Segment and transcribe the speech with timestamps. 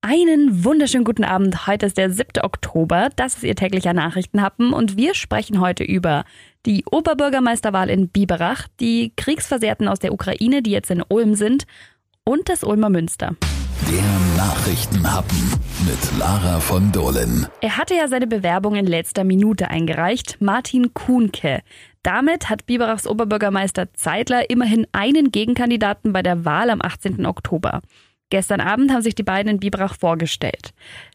[0.00, 1.66] Einen wunderschönen guten Abend.
[1.66, 2.44] Heute ist der 7.
[2.44, 3.10] Oktober.
[3.16, 6.24] Das ist Ihr täglicher Nachrichtenhappen und wir sprechen heute über
[6.66, 11.64] die Oberbürgermeisterwahl in Biberach, die Kriegsversehrten aus der Ukraine, die jetzt in Ulm sind
[12.22, 13.34] und das Ulmer Münster.
[13.90, 15.50] Der Nachrichtenhappen
[15.84, 17.48] mit Lara von Dohlen.
[17.60, 21.62] Er hatte ja seine Bewerbung in letzter Minute eingereicht, Martin Kuhnke.
[22.04, 27.26] Damit hat Biberachs Oberbürgermeister Zeitler immerhin einen Gegenkandidaten bei der Wahl am 18.
[27.26, 27.80] Oktober.
[28.30, 30.74] Gestern Abend haben sich die beiden in Biberach vorgestellt.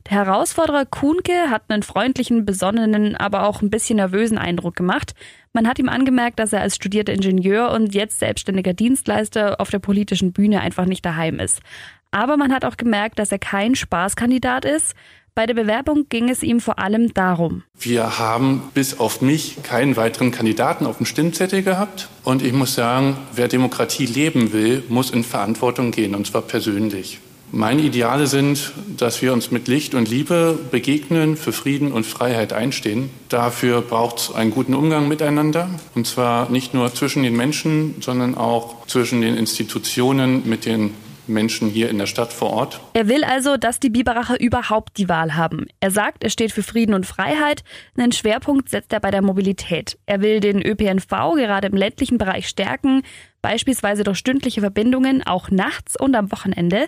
[0.09, 5.13] Der Herausforderer Kuhnke hat einen freundlichen, besonnenen, aber auch ein bisschen nervösen Eindruck gemacht.
[5.53, 9.79] Man hat ihm angemerkt, dass er als studierter Ingenieur und jetzt selbstständiger Dienstleister auf der
[9.79, 11.61] politischen Bühne einfach nicht daheim ist.
[12.09, 14.95] Aber man hat auch gemerkt, dass er kein Spaßkandidat ist,
[15.35, 17.63] bei der Bewerbung ging es ihm vor allem darum.
[17.79, 22.09] Wir haben bis auf mich keinen weiteren Kandidaten auf dem Stimmzettel gehabt.
[22.23, 27.19] Und ich muss sagen, wer Demokratie leben will, muss in Verantwortung gehen, und zwar persönlich.
[27.55, 32.51] Meine Ideale sind, dass wir uns mit Licht und Liebe begegnen, für Frieden und Freiheit
[32.51, 33.11] einstehen.
[33.29, 35.69] Dafür braucht es einen guten Umgang miteinander.
[35.93, 40.95] Und zwar nicht nur zwischen den Menschen, sondern auch zwischen den Institutionen, mit den
[41.27, 42.79] Menschen hier in der Stadt vor Ort.
[42.93, 45.67] Er will also, dass die Biberacher überhaupt die Wahl haben.
[45.79, 47.63] Er sagt, er steht für Frieden und Freiheit.
[47.97, 49.97] Einen Schwerpunkt setzt er bei der Mobilität.
[50.05, 53.03] Er will den ÖPNV gerade im ländlichen Bereich stärken,
[53.41, 56.87] beispielsweise durch stündliche Verbindungen, auch nachts und am Wochenende.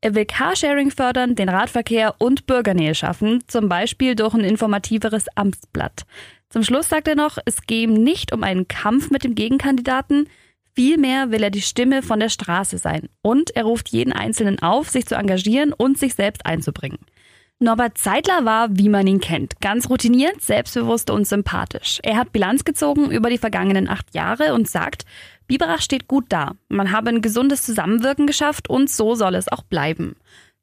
[0.00, 6.04] Er will Carsharing fördern, den Radverkehr und Bürgernähe schaffen, zum Beispiel durch ein informativeres Amtsblatt.
[6.48, 10.28] Zum Schluss sagt er noch, es gehe ihm nicht um einen Kampf mit dem Gegenkandidaten,
[10.76, 13.08] Vielmehr will er die Stimme von der Straße sein.
[13.22, 16.98] Und er ruft jeden Einzelnen auf, sich zu engagieren und sich selbst einzubringen.
[17.58, 22.00] Norbert Zeitler war, wie man ihn kennt, ganz routiniert, selbstbewusst und sympathisch.
[22.02, 25.06] Er hat Bilanz gezogen über die vergangenen acht Jahre und sagt,
[25.46, 26.52] Biberach steht gut da.
[26.68, 30.16] Man habe ein gesundes Zusammenwirken geschafft und so soll es auch bleiben.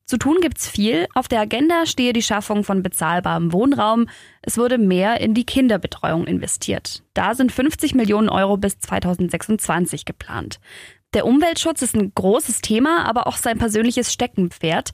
[0.05, 1.07] Zu tun gibt's viel.
[1.13, 4.07] Auf der Agenda stehe die Schaffung von bezahlbarem Wohnraum.
[4.41, 7.03] Es wurde mehr in die Kinderbetreuung investiert.
[7.13, 10.59] Da sind 50 Millionen Euro bis 2026 geplant.
[11.13, 14.91] Der Umweltschutz ist ein großes Thema, aber auch sein persönliches Steckenpferd.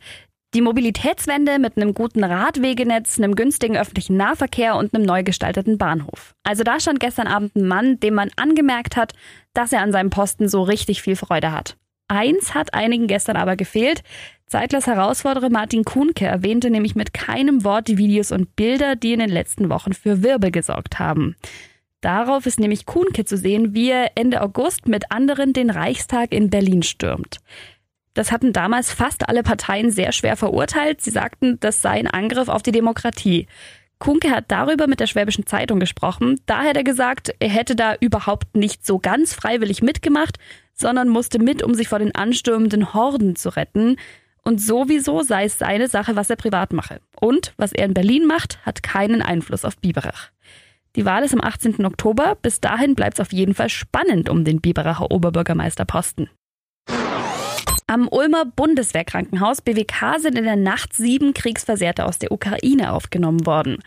[0.53, 6.33] Die Mobilitätswende mit einem guten Radwegenetz, einem günstigen öffentlichen Nahverkehr und einem neu gestalteten Bahnhof.
[6.44, 9.13] Also da stand gestern Abend ein Mann, dem man angemerkt hat,
[9.53, 11.78] dass er an seinem Posten so richtig viel Freude hat.
[12.09, 14.03] Eins hat einigen gestern aber gefehlt.
[14.47, 19.19] Zeitlers Herausforderer Martin Kuhnke erwähnte nämlich mit keinem Wort die Videos und Bilder, die in
[19.19, 21.35] den letzten Wochen für Wirbel gesorgt haben.
[22.01, 26.49] Darauf ist nämlich Kuhnke zu sehen, wie er Ende August mit anderen den Reichstag in
[26.49, 27.37] Berlin stürmt.
[28.15, 31.01] Das hatten damals fast alle Parteien sehr schwer verurteilt.
[31.01, 33.47] Sie sagten, das sei ein Angriff auf die Demokratie.
[33.99, 36.39] Kunke hat darüber mit der Schwäbischen Zeitung gesprochen.
[36.45, 40.37] Da hat er gesagt, er hätte da überhaupt nicht so ganz freiwillig mitgemacht,
[40.79, 43.97] sondern musste mit, um sich vor den anstürmenden Horden zu retten.
[44.44, 47.01] Und sowieso sei es seine Sache, was er privat mache.
[47.19, 50.29] Und was er in Berlin macht, hat keinen Einfluss auf Biberach.
[50.95, 51.85] Die Wahl ist am 18.
[51.85, 52.38] Oktober.
[52.41, 56.29] Bis dahin bleibt es auf jeden Fall spannend um den Biberacher Oberbürgermeisterposten.
[57.85, 63.79] Am Ulmer Bundeswehrkrankenhaus BWK sind in der Nacht sieben Kriegsversehrte aus der Ukraine aufgenommen worden.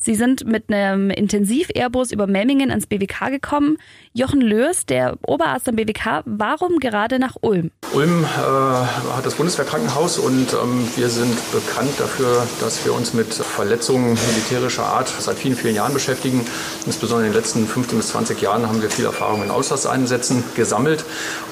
[0.00, 3.78] Sie sind mit einem Intensiv-Airbus über Memmingen ans BWK gekommen.
[4.12, 7.72] Jochen Lörs, der Oberarzt am BWK, warum gerade nach Ulm?
[7.92, 13.34] Ulm äh, hat das Bundeswehrkrankenhaus und ähm, wir sind bekannt dafür, dass wir uns mit
[13.34, 16.46] Verletzungen militärischer Art seit vielen, vielen Jahren beschäftigen.
[16.86, 21.04] Insbesondere in den letzten 15 bis 20 Jahren haben wir viel Erfahrung in Auslandseinsätzen gesammelt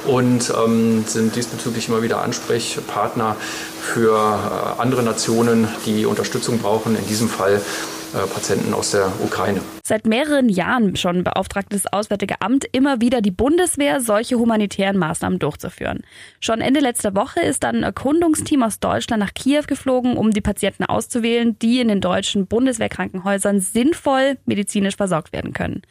[0.04, 3.34] und ähm, sind diesbezüglich immer wieder Ansprechpartner
[3.80, 6.94] für äh, andere Nationen, die Unterstützung brauchen.
[6.94, 7.60] In diesem Fall
[8.12, 9.60] Patienten aus der Ukraine.
[9.84, 15.38] Seit mehreren Jahren schon beauftragt das Auswärtige Amt immer wieder die Bundeswehr, solche humanitären Maßnahmen
[15.38, 16.02] durchzuführen.
[16.40, 20.40] Schon Ende letzter Woche ist dann ein Erkundungsteam aus Deutschland nach Kiew geflogen, um die
[20.40, 25.82] Patienten auszuwählen, die in den deutschen Bundeswehrkrankenhäusern sinnvoll medizinisch versorgt werden können.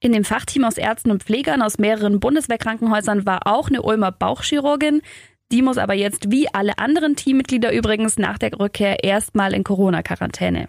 [0.00, 5.02] In dem Fachteam aus Ärzten und Pflegern aus mehreren Bundeswehrkrankenhäusern war auch eine Ulmer Bauchchirurgin.
[5.50, 10.68] Die muss aber jetzt wie alle anderen Teammitglieder übrigens nach der Rückkehr erstmal in Corona-Quarantäne.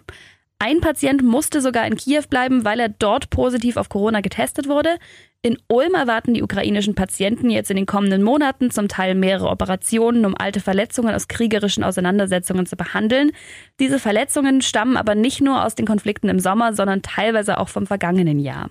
[0.62, 4.98] Ein Patient musste sogar in Kiew bleiben, weil er dort positiv auf Corona getestet wurde.
[5.40, 10.26] In Ulm erwarten die ukrainischen Patienten jetzt in den kommenden Monaten zum Teil mehrere Operationen,
[10.26, 13.32] um alte Verletzungen aus kriegerischen Auseinandersetzungen zu behandeln.
[13.78, 17.86] Diese Verletzungen stammen aber nicht nur aus den Konflikten im Sommer, sondern teilweise auch vom
[17.86, 18.68] vergangenen Jahr.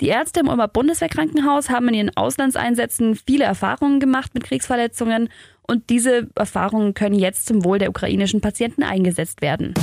[0.00, 5.28] Die Ärzte im Ulmer Bundeswehrkrankenhaus haben in ihren Auslandseinsätzen viele Erfahrungen gemacht mit Kriegsverletzungen
[5.62, 9.74] und diese Erfahrungen können jetzt zum Wohl der ukrainischen Patienten eingesetzt werden.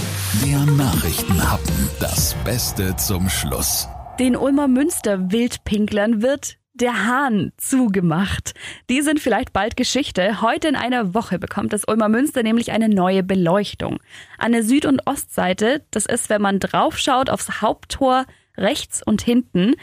[0.46, 1.90] Der Nachrichtenhappen.
[2.00, 3.90] Das Beste zum Schluss.
[4.18, 8.54] Den Ulmer Münster Wildpinklern wird der Hahn zugemacht.
[8.90, 10.42] Die sind vielleicht bald Geschichte.
[10.42, 14.00] Heute in einer Woche bekommt das Ulmer Münster nämlich eine neue Beleuchtung.
[14.38, 18.26] An der Süd- und Ostseite, das ist, wenn man draufschaut aufs Haupttor
[18.58, 19.74] rechts und hinten.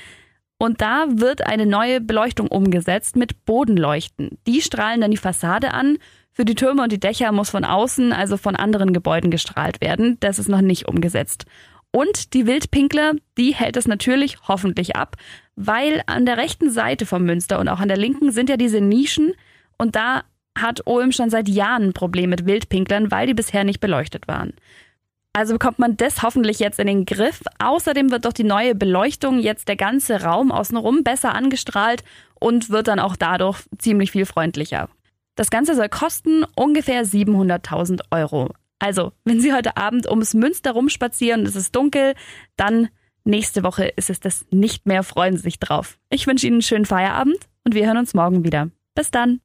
[0.62, 4.38] Und da wird eine neue Beleuchtung umgesetzt mit Bodenleuchten.
[4.46, 5.98] Die strahlen dann die Fassade an.
[6.30, 10.18] Für die Türme und die Dächer muss von außen, also von anderen Gebäuden gestrahlt werden.
[10.20, 11.46] Das ist noch nicht umgesetzt.
[11.90, 15.16] Und die Wildpinkler, die hält es natürlich hoffentlich ab,
[15.56, 18.80] weil an der rechten Seite vom Münster und auch an der linken sind ja diese
[18.80, 19.32] Nischen
[19.78, 20.22] und da
[20.56, 24.52] hat Ulm schon seit Jahren ein Problem mit Wildpinklern, weil die bisher nicht beleuchtet waren.
[25.34, 27.40] Also bekommt man das hoffentlich jetzt in den Griff.
[27.58, 32.04] Außerdem wird doch die neue Beleuchtung jetzt der ganze Raum außenrum besser angestrahlt
[32.38, 34.90] und wird dann auch dadurch ziemlich viel freundlicher.
[35.34, 38.50] Das Ganze soll kosten ungefähr 700.000 Euro.
[38.78, 42.14] Also, wenn Sie heute Abend ums Münster rumspazieren und es ist dunkel,
[42.56, 42.88] dann
[43.24, 45.02] nächste Woche ist es das nicht mehr.
[45.02, 45.98] Freuen Sie sich drauf.
[46.10, 48.68] Ich wünsche Ihnen einen schönen Feierabend und wir hören uns morgen wieder.
[48.94, 49.40] Bis dann.